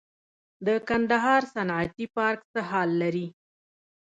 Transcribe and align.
د 0.65 0.67
کندهار 0.87 1.41
صنعتي 1.53 2.05
پارک 2.15 2.41
څه 2.53 2.59
حال 2.69 2.89
لري؟ 3.01 3.27